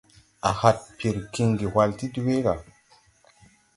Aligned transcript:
A 0.47 0.49
had 0.61 0.79
pir 0.97 1.15
kiŋgi 1.33 1.67
hwal 1.71 1.91
ti 1.99 2.05
dwee 2.15 2.41
ga. 2.45 2.53